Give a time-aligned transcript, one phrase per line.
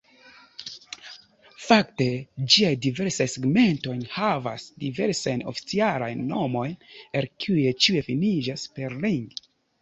[1.65, 2.07] Fakte
[2.53, 6.75] ĝiaj diversaj segmentoj havas diversajn oficialajn nomojn,
[7.21, 9.23] el kiuj ĉiuj finiĝas per "-ring".